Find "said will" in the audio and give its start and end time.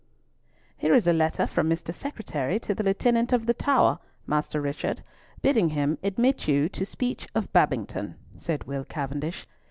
8.35-8.83